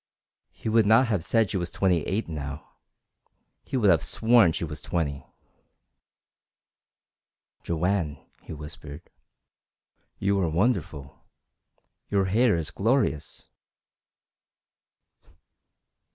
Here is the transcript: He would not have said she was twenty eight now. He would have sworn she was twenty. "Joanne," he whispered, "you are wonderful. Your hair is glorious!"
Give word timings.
He 0.49 0.67
would 0.67 0.87
not 0.87 1.09
have 1.09 1.23
said 1.23 1.51
she 1.51 1.57
was 1.57 1.69
twenty 1.69 2.01
eight 2.07 2.27
now. 2.27 2.71
He 3.63 3.77
would 3.77 3.91
have 3.91 4.01
sworn 4.01 4.51
she 4.51 4.63
was 4.63 4.81
twenty. 4.81 5.23
"Joanne," 7.61 8.17
he 8.41 8.51
whispered, 8.51 9.11
"you 10.17 10.39
are 10.39 10.49
wonderful. 10.49 11.23
Your 12.09 12.25
hair 12.25 12.55
is 12.55 12.71
glorious!" 12.71 13.47